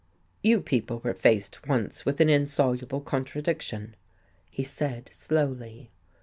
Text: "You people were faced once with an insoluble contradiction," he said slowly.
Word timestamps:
"You 0.51 0.61
people 0.61 0.97
were 1.03 1.13
faced 1.13 1.67
once 1.67 2.07
with 2.07 2.19
an 2.19 2.27
insoluble 2.27 3.01
contradiction," 3.01 3.95
he 4.49 4.63
said 4.63 5.11
slowly. 5.13 5.91